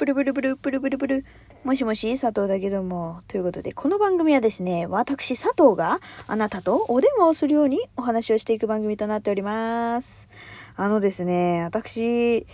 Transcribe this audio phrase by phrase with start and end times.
[0.00, 1.24] ブルブルブル、ブルブルブル。
[1.62, 3.20] もしもし、佐藤だけども。
[3.28, 10.26] ということで、この番組はですね、私、佐藤があなたとお電話をするようにお話をしていく番組となっております。
[10.74, 12.46] あのですね、私、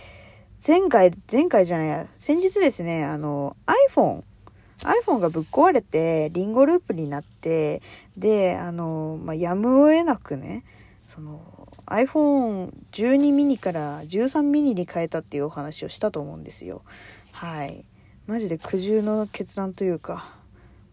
[0.67, 3.55] 前回、前回じゃないや、先日ですね、あの、
[3.93, 4.23] iPhone、
[4.81, 7.81] iPhone がぶっ壊れて、リンゴループになって、
[8.17, 10.65] で、あの、まあ、やむを得なくね、
[11.05, 11.39] その、
[11.85, 16.81] iPhone12 ミニから13ミニに変えたっていうお話をしたと思うんですよ。
[17.37, 17.85] はい。
[18.25, 20.33] マジで苦渋の決断というか、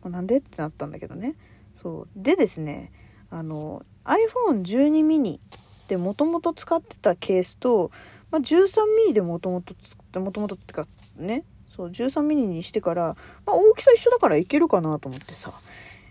[0.03, 1.37] もうなんでってなったんだけどね。
[1.81, 2.09] そう。
[2.15, 2.93] でですね、
[3.31, 5.41] あの、iPhone12 ミニ
[5.83, 7.91] ってもともと使ってたケースと、
[8.31, 9.75] まあ、13ミニでもともと、
[10.21, 11.45] もともとってかね、
[11.75, 13.17] そう、13ミニにしてから、
[13.47, 15.51] まあ、大きさ一緒だからいけるかなと思ってさ、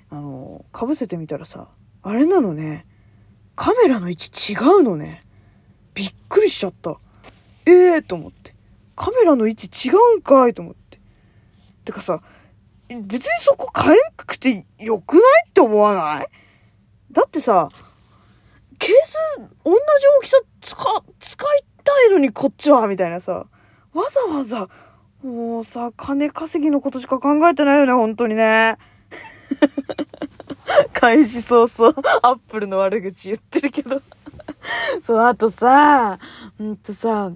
[0.10, 1.68] あの、かぶせてみたらさ、
[2.02, 2.88] あれなのね、
[3.55, 5.24] カメラの位置違うのね。
[5.94, 6.98] びっくりしちゃった。
[7.68, 8.52] ええー、と思って。
[8.96, 11.00] カメラの位置違うんかいと思って。
[11.86, 12.22] てかさ、
[12.90, 16.27] 別にそこ変えなくてよくないって思わない？
[17.12, 17.70] だってさ、
[18.80, 19.18] ケース
[19.63, 19.80] 同じ
[20.20, 23.46] 大きさ使、使いたいのにこっちはみたいなさ、
[23.94, 24.70] わざわざ、
[25.24, 28.78] もうさ、金稼ぎのことしか考えてないよね、本当にね。
[30.94, 34.02] 開始早々、アップルの悪口言ってるけど。
[35.02, 36.20] そう、あとさ、
[36.60, 37.32] うんとさ、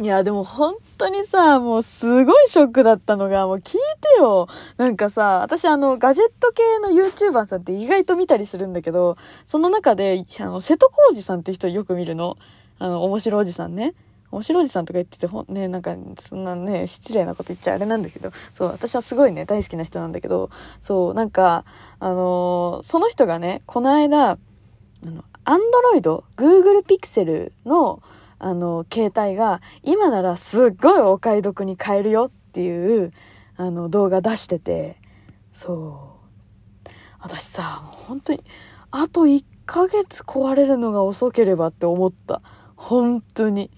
[0.00, 3.80] いや、でも本当にさ、もうすごいショックだったのが、もう聞い
[4.16, 4.48] てよ。
[4.78, 12.38] なんかさ、私あの、ガジェット系の YouTuber さんって意外と見たりするんだけど、その中で、あの、瀬戸康史さんって人よく見るの。
[12.78, 13.92] あの、面白おじさんね。
[14.30, 20.48] 面白おじさんとか言ってて、ほん、ね、なんか、そんなね、失礼なこと言っちゃあれなんだけど、そう、私はすごいね、大好きな人なんだけど、
[20.80, 21.66] そう、なんか、
[21.98, 24.36] あのーその人がね、この間、あ
[25.04, 28.02] の、アンドロイド、Google Pixel の、
[28.40, 33.12] あの、携帯が、今ならすっごいお買い得に買えるよっていう、
[33.56, 34.96] あの、動画出してて、
[35.52, 36.16] そ
[36.86, 36.90] う。
[37.20, 38.42] 私さ、本当に、
[38.90, 42.40] あと1ヶ月壊れるのが遅ければって思った。
[42.76, 43.70] 本当に。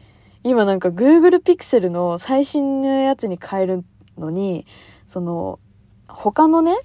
[0.44, 3.84] 今なんか Google Pixel の最新のやつに変える
[4.16, 4.65] のに、
[5.09, 5.59] その、
[6.09, 6.78] 他のね、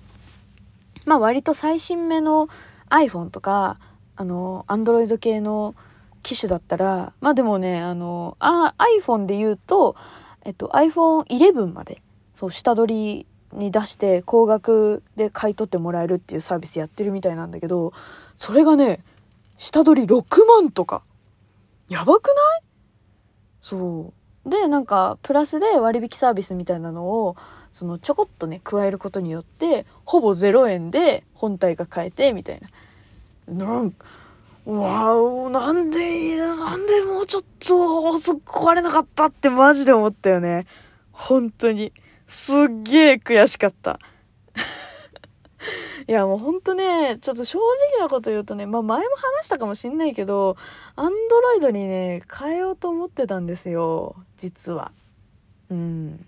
[1.06, 2.50] まあ割と最新目の
[2.90, 3.80] iPhone とか、
[4.16, 5.75] あの、Android 系の
[6.27, 9.95] 機種だったら、まあでもね、あの、あ iPhone で言うと、
[10.43, 12.01] えっと iPhone 11まで、
[12.35, 17.93] そう、下取りに出して高額で買い取ってもらえるっていうサービスやってるみたいなんだけど、
[18.38, 19.03] それがね、
[19.57, 21.01] 下取り6万とか。
[21.88, 22.35] やばくない？
[23.61, 24.13] そ
[24.45, 24.49] う。
[24.49, 27.38] で、なんか、プラスで割引サービスみたいなのを、
[27.71, 32.61] そのちょこっとね、加えることによって、ほぼ0円で本体が買えて、みたい
[33.47, 33.65] な。
[33.65, 33.94] なん
[34.67, 40.67] わお、なんで、なんでもうちょっと遅く壊れなかったってマジで思ったよね。
[41.13, 41.94] 本当に。
[42.28, 43.97] すっげえ悔しかった。
[46.07, 47.59] いやもうほんとね、ちょっと正
[47.94, 50.57] 直なこと言うとね、まあ前も話したかもしんないけど、
[50.97, 54.16] アンドロイドにね、変えようと思ってたんですよ。
[54.35, 54.91] 実は。
[55.69, 56.25] うん。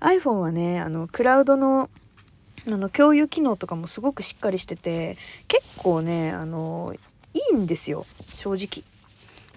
[0.00, 1.90] iPhone はね、あの、クラウドの、
[2.66, 6.94] あの、共有機能とかもすごくしっかりしてて、結構ね、あの、
[7.36, 8.06] いいんですよ。
[8.34, 8.84] 正直。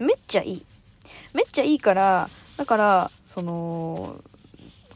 [0.05, 0.65] めっちゃいい。
[1.33, 4.15] めっちゃいいから、だから、その、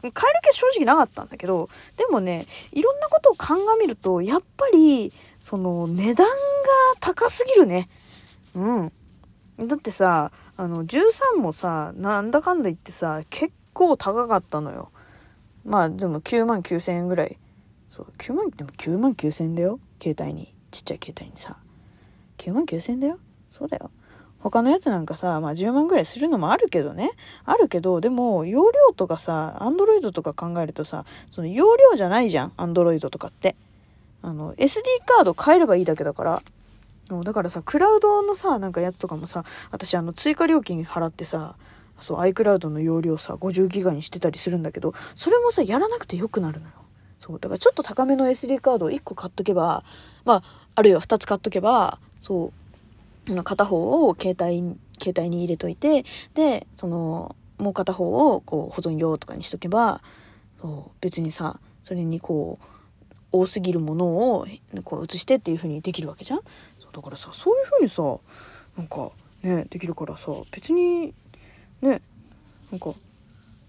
[0.02, 6.32] 変える気は正直なかったんだけど、でもね、いろんなことを鑑みると、やっぱり、その、値段が
[7.00, 7.88] 高すぎるね。
[8.54, 8.92] うん。
[9.58, 14.90] だってさ、あの、13もさ、なんだかんだ言ってさ、結構高かったのよ。
[15.64, 17.38] まあ、でも9万9千円ぐらい。
[17.88, 19.80] そう、9万、でも9万9千円だよ。
[20.02, 20.54] 携帯に。
[20.70, 21.56] ちっちゃい携帯にさ。
[22.38, 23.18] 9万9千だよ。
[23.50, 23.90] そうだよ。
[24.38, 27.10] 他のやつなんかさ、まあ10万ぐらいするのもあるけどね。
[27.44, 33.56] あるけど、でも、容量とかさ、アンドロイドとか考えるとさ、その容量じゃないじゃん、アンドロイドとかって。
[34.20, 36.42] あの、SD カード変えればいいだけだから。
[37.24, 41.56] だからさ、クラウドのさ、なんかやつとかもさ、私あの、追加料金払ってさ、
[42.00, 46.72] そう、iCloud の容量さ、50ギガにしてたりするんだけど、それもさ、やらなくてよくなるのよ。
[47.18, 49.84] そう、だからちょっと高めの SD カードを1個買っとけば、
[50.24, 50.42] まあ、
[50.74, 52.52] あるいは2つ買っとけば、そ
[53.28, 56.04] う、片方を携帯携帯に入れといて
[56.34, 60.00] でそのもう片方をこう保存用とかにしとけば
[60.60, 62.64] そう別にさそれにこう
[63.32, 64.46] 多すぎるものを
[64.84, 66.40] こう移してっていう風にできるわけじゃん？
[66.92, 68.02] だからさそういう風にさ
[68.76, 69.10] なんか
[69.42, 71.12] ねできるからさ別に
[71.82, 72.00] ね
[72.70, 72.90] なんか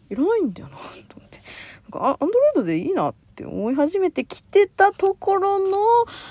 [0.09, 0.77] いらないんだよな
[1.09, 1.39] と思って。
[1.91, 5.77] なんかアンドロイドでいいなって思い始めてきてたところの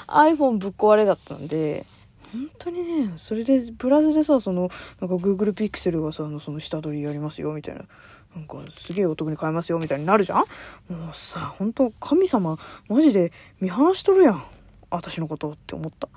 [0.09, 1.87] iPhone ぶっ壊れだったんで
[2.34, 4.69] 本当にねそれでプラスでさその
[5.00, 7.84] なんか Google Pixel がさのその下取りやりますよみたいな。
[8.34, 10.92] なんかすげえお得に買えますよみたいになるじゃん？
[10.92, 12.58] もうさ本当神様
[12.88, 14.44] マジで見放しとるやん。
[14.90, 16.08] 私のことって思った。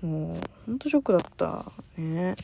[0.00, 2.36] もうほんとショックだったね。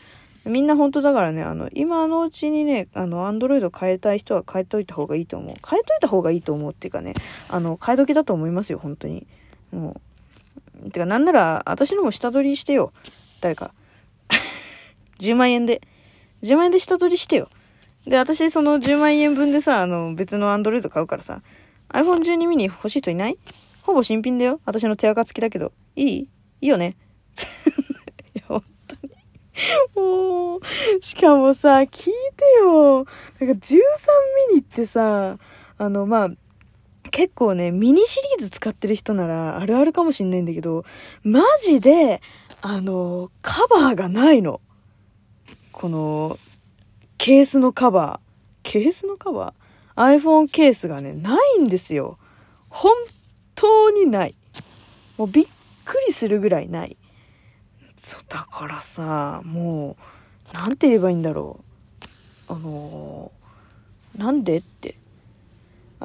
[0.45, 5.55] みんな本当だからねあの今のうちにねあのアンドロイド変えたい人は変えといた方がいいと思う。
[5.69, 7.15] 変えといた方がいいと思うっていうかね
[7.49, 9.27] あの変え時だと思いますよ本当に。
[9.73, 10.01] もう
[10.93, 12.93] てかなんなら私のも下取りしてよ
[13.41, 13.73] 誰か
[15.21, 15.81] 10万円で
[16.43, 17.49] 10万円で下取りしてよ
[18.07, 21.43] で、私、その10万円分でさ、あの、別のアンドロイド買うからさ、
[21.89, 23.39] iPhone12 mini 欲しい人いない？
[23.83, 24.61] ほぼ新品だよ。
[24.65, 25.73] 私の手垢付きだけど。
[25.97, 26.19] いい？
[26.19, 26.29] い
[26.63, 26.97] いよね。
[28.47, 29.13] 本当に。
[29.97, 30.61] もう、
[31.01, 32.97] しかもさ、聞いてよ。
[32.97, 33.07] なんか
[33.41, 33.79] 13
[34.51, 35.37] ミニってさ、
[35.79, 36.31] あの、まあ、
[37.17, 40.85] 結構ね、ミニシリーズ使ってる人ならあるあるかもしんないんだけど、
[41.23, 42.21] マジで、
[42.61, 44.61] あの、カバーがないの。
[45.73, 46.39] この、
[47.17, 48.71] ケースのカバー。
[48.71, 52.19] ケースのカバー ?iPhone ケースがね、ないんですよ。
[52.69, 52.93] 本
[53.55, 54.35] 当にない。
[55.17, 55.47] もうびっ
[55.87, 56.99] くりするぐらいない。
[57.97, 59.97] そう、だからさ、も
[60.53, 61.65] う、なんて言えばいいんだろ
[62.49, 62.53] う。
[62.53, 64.99] あのー、なんでって。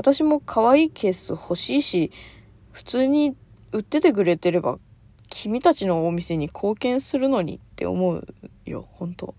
[0.01, 2.12] 私も可愛いケース欲しいし、
[2.71, 3.36] 普通に
[3.71, 4.80] 売っててくれてれば、
[5.30, 8.27] 君たちのお店に貢献するのにって思う
[8.65, 9.36] よ、本当。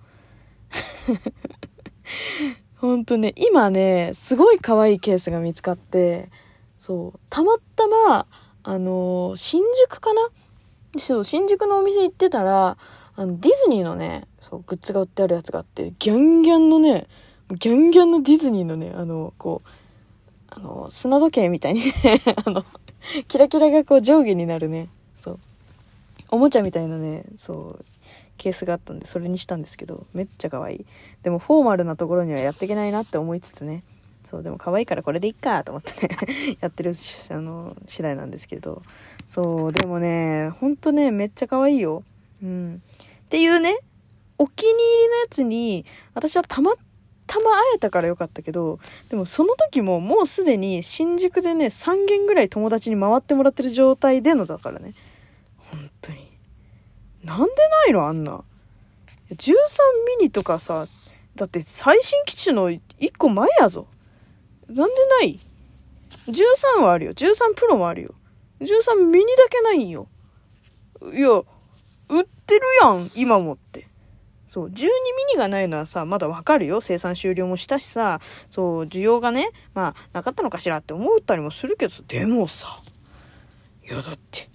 [2.76, 6.30] ほんとね、今ね、すごい可愛いケースが見つかって、
[6.78, 8.26] そう、たまたま、
[8.62, 10.28] あのー、新宿かな？
[10.96, 12.76] そう、新宿のお店行ってたら、
[13.16, 17.08] あの、ディズニーのね、そう、グッズが売ってあるやつがあって、ギャンギャンのね、
[17.50, 19.68] ギャンギャンのディズニーのね、あの、こう、
[20.54, 21.92] あの、砂時計みたいにね
[22.44, 22.64] あの、
[23.28, 24.88] キラキラがこう上下になるね、
[25.20, 25.38] そう、
[26.30, 27.84] おもちゃみたいなね、そう、
[28.42, 30.86] ケースがあったんでそれにしたんですけどめっちゃ可愛い。
[31.22, 33.84] でもフォーマルなところにはやっていけないなって思いつつね。
[34.24, 36.16] そうでも可愛いからこれでいっかと思ってね
[36.60, 36.94] やってる
[37.30, 38.82] あの次第なんですけど。
[39.28, 42.02] そうでもねほんとねめっちゃ可愛いよ。
[42.42, 42.82] うん。
[43.26, 43.78] っていうね
[44.38, 46.74] お気に入りのやつに私はたま
[47.32, 54.92] たま会えたからよかったけどでもその時ももうすでに新宿でね3軒ぐらい友達に回ってもらってる状態でのだからね
[55.70, 56.32] 本当に
[57.24, 58.42] なんでないのあんな。
[59.30, 59.52] 13
[60.18, 60.86] ミニとかさ、
[61.36, 62.80] だって最新機種の1
[63.16, 63.86] 個前やぞ。
[64.68, 65.38] なんでない
[66.26, 67.14] ?13 はあるよ。
[67.14, 68.14] 13プロもあるよ。
[68.60, 70.08] 13ミニだけないんよ。
[71.12, 71.28] いや、
[72.08, 73.86] 売ってるやん、今もって。
[74.52, 74.84] そう、12ミ
[75.32, 76.82] ニがないのはさ、まだわかるよ。
[76.82, 78.20] 生産終了もしたしさ、
[78.50, 82.82] そう、需要がね、まあ、なかったのかしらって思ったりもするけどでもさ、
[83.82, 84.50] いやだって、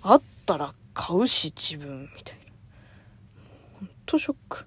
[0.00, 2.44] あったら買うし自分みたいな。
[3.80, 4.64] ほんとショック。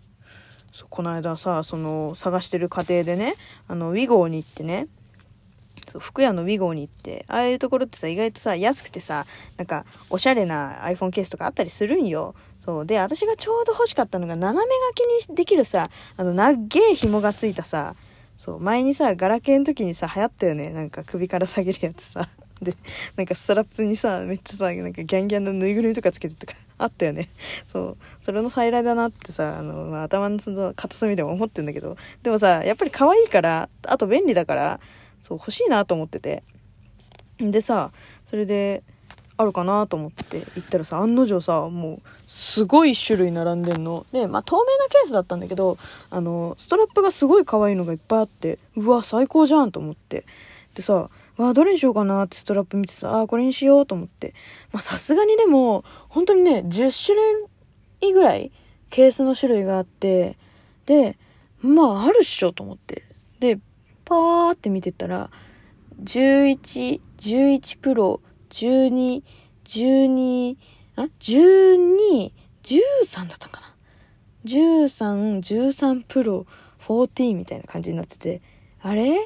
[0.72, 3.36] そうこの間さその探してる過程でね
[3.70, 4.90] あのウィゴーに行ってね
[5.96, 9.26] そう服屋のウィゴーに行ってああいうところってさ意外とさ安くてさ
[9.58, 12.36] なんかおしゃれな iPhone ケースとかあったりするんよ。
[12.60, 12.86] そう。
[12.86, 16.58] で私がちょうど欲しかったのが斜め書きにできるさあの長
[16.92, 17.96] え紐がついたさ
[18.38, 18.60] そう。
[18.60, 20.70] 前にさガラケーの時にさ流行ったよね。
[20.70, 22.28] なんか首から下げるやつさ。
[22.62, 22.76] で
[23.18, 27.30] なんかストラップにさめっちゃさなんかギャンギャンのぬいぐるみとかつけてとかあったよね。
[27.66, 27.98] そう。
[28.22, 31.98] それの再来だなってさあの、まあ、頭のその片隅でも思ってんだけど。
[32.24, 34.80] でもさやっぱり可愛いからあと便利だから
[35.26, 36.44] そう欲しいなと思ってて
[37.40, 37.92] でさ
[38.26, 38.84] それで
[39.38, 45.78] あるかなと思って行ったらさ案の定さもうすごい種類並んでんのでまあ透明なケースだったんだけど
[46.10, 50.26] あのストラップがすごい可愛いのがいっぱいあってうわ最高じゃんと思って
[50.76, 54.34] でさわあ、どれにしようかなってストラップ見てさ、ああ、これにしようと思って。
[54.72, 57.18] まあ、さすがにでも、本当にね、10種
[58.02, 58.52] 類ぐらい、
[58.90, 60.38] ケースの種類があって、
[60.86, 61.18] で、
[61.62, 63.04] まあ、あるっしょと思って。
[63.40, 63.60] で、
[64.06, 65.30] パーって見てたら、
[66.04, 69.24] 11、11プロ、12、
[69.66, 70.58] 12、
[70.96, 72.32] あ ?12、
[72.64, 73.76] 13だったかな
[74.46, 76.46] ？13、13プロ、
[76.80, 78.42] 14みたいな感じになってて、
[78.82, 79.18] あれ？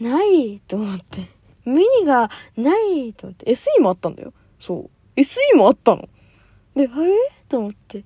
[0.00, 1.28] ないと思って。
[1.64, 4.32] ミニがないと思って、SE もあったんだよ。
[4.58, 5.20] そう。
[5.20, 6.08] SE もあったの。
[6.74, 7.12] で、あれ？
[7.48, 8.04] と思って。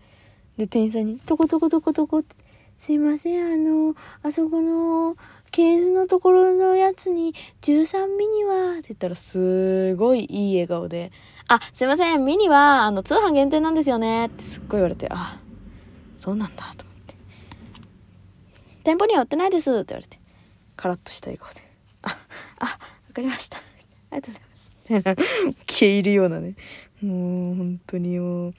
[0.57, 2.37] で、店員さんに、トコトコトコトコって、
[2.79, 5.17] すいません、あの、あそこの、
[5.51, 11.13] ケースのところのやつに、13ミニは、って言ったら、すごいいい笑顔で、
[11.49, 15.39] あ、すいません、ミニは、あの、通販限定なんですよね、ってすっごい言われて、あ、
[16.17, 17.15] そうなんだ、と思って。
[18.85, 20.19] 店舗には売ってないです、って言われて、
[20.75, 21.61] カラッとした笑顔で、
[22.03, 22.17] あ、
[22.59, 22.79] あ、わ
[23.13, 23.59] かりました。
[23.59, 23.61] あ
[24.17, 25.33] りがとうございます。
[25.67, 26.55] 消えるようなね。
[27.03, 28.55] もう、本当にもう、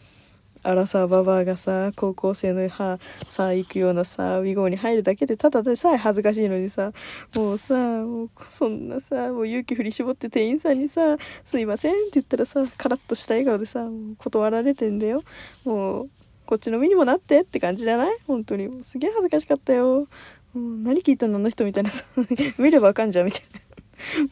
[0.63, 6.93] アラサーババアがさ高校生の歯さ行くようなさウィゴーに入るだけでただでさえ恥ずかしいのにさ
[7.35, 15.23] もうさもうそんなさもう勇気振り絞って店員さんにさ「すいません」って言ったらさカラッとした笑顔でさ断られてんだよ。
[15.65, 16.09] もう
[16.45, 18.17] こっちの身にもなってって感じじゃない？
[18.27, 18.83] 本当に。
[18.83, 20.07] すげえ恥ずかしかったよ。
[20.53, 21.37] もう何聞いたの？
[21.37, 22.03] あの人みたいなさ。
[22.59, 23.59] 見ればわかんじゃんみたいな。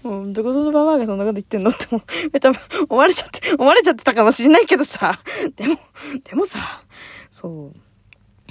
[0.03, 2.01] もう、どこぞのババアがそんなこと言ってんのって思
[2.33, 2.39] う。
[2.39, 5.19] 多分、思われちゃって、思われちゃってたかもしんないけどさ。
[5.55, 5.77] でも、
[6.23, 6.83] でもさ、
[7.29, 7.77] そう。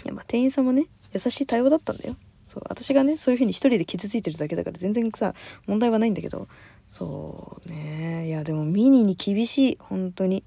[0.05, 2.17] いや、まあ、店員さんもね、優しい対応だったんだよ。
[2.47, 2.63] そう。
[2.69, 5.35] 私がね、そういう風に一人で傷ついてるだけだから全然さ、
[5.67, 6.49] 問題はないんだけど。
[6.89, 8.27] そうね。
[8.27, 9.79] いや、でもミニに厳しい。
[9.81, 10.43] 本当に。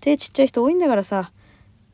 [0.00, 1.32] 手ちっちゃい人多いんだからさ。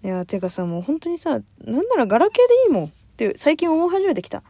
[0.02, 2.84] いや、てかさ、もう本当にさ、なんならガラケーでいいもん。
[2.86, 4.42] って最近思い始めてきた。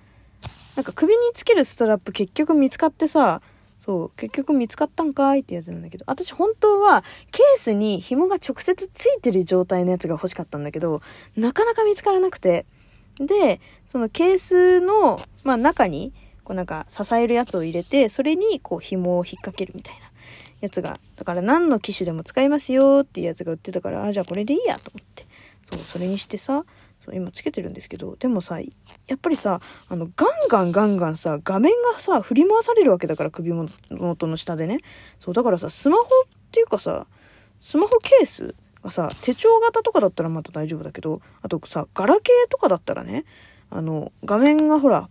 [0.77, 3.43] なんか首につけるストラップ結局見つかってさ、
[3.85, 11.03] そう結局見つかったんかいってやつなんだけど私本当はケースに紐が直接ついてる状態のやつが欲しかったんだけど
[11.37, 12.65] なかなか見つからなくて。
[13.19, 20.01] でそのケースの、まあ、中にこうなんか支えるやつを入れてそれにこう紐を引っ掛けるみたいな
[20.63, 25.27] やつがだから何の機種でも使いますよっていうやつが売ってたからあじゃあこれでいいやと思って。
[25.71, 26.65] そうそれにしてさ
[27.05, 28.67] そう今つけてるんですけどでもさや
[29.15, 34.79] っぱりさあのガンガンガンガンさ画面がさ振り回されるわけだから首元の下でね。
[35.19, 36.07] そうだからさスマホっ
[36.53, 37.07] ていうかさ
[37.61, 43.25] スマホケースがさ手帳型とかだったらまた大丈夫だけどあとさガラケーとかだったらね
[43.71, 45.09] あの画面がほら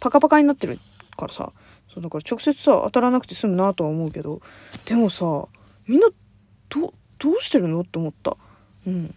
[0.00, 0.78] パカパカになってる
[1.16, 1.52] からさ
[1.92, 4.40] そうだから直接さ当たらなくて済むなとは思うけど
[4.86, 5.46] でもさ
[5.86, 6.08] みんな
[6.68, 7.80] どどうしてるの？
[7.80, 8.36] って思った。
[8.86, 9.14] うん。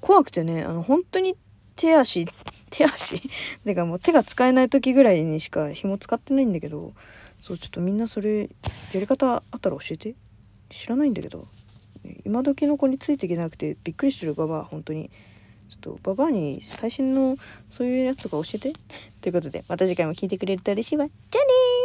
[0.00, 1.36] 怖くてね、あの、本当に
[1.76, 2.26] 手足、
[2.70, 3.20] 手足？
[3.64, 6.92] てかもう手が使えない時ぐらいにしか紐使ってないんだけど、
[7.40, 8.48] そう、ちょっとみんなそれ、
[8.92, 10.14] やり方あったら教えて。
[10.70, 11.46] 知らないんだけど。
[12.24, 15.10] 今時の子についていけなくてびっくりしてるババア、本当に。
[15.68, 17.36] ちょっとババアに最新の
[17.70, 18.72] そういうやつとか教えて。
[19.20, 21.06] ということで、また次回も聞いてくれると嬉しいわ。
[21.06, 21.81] じゃあねー